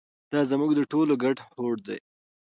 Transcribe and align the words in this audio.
دا 0.31 0.39
زموږ 0.51 0.71
د 0.75 0.81
ټولو 0.91 1.13
ګډ 1.23 1.37
هوډ 1.55 1.77
دی. 1.87 1.99